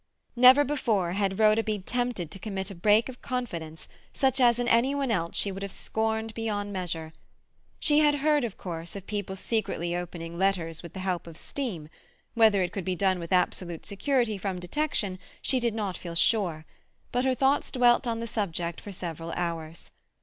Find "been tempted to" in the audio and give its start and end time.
1.61-2.39